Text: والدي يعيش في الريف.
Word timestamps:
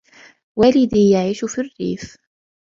والدي 0.55 1.09
يعيش 1.09 1.45
في 1.45 1.61
الريف. 1.61 2.17